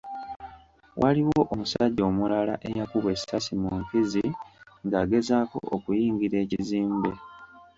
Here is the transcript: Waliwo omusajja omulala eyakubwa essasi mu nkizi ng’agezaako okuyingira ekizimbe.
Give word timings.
Waliwo 1.01 1.39
omusajja 1.53 2.01
omulala 2.09 2.53
eyakubwa 2.67 3.09
essasi 3.15 3.53
mu 3.61 3.69
nkizi 3.81 4.25
ng’agezaako 4.85 5.57
okuyingira 5.75 6.35
ekizimbe. 6.43 7.11